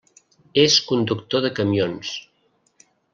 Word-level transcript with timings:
És 0.61 0.77
conductor 0.91 1.45
de 1.47 1.51
camions. 1.59 2.15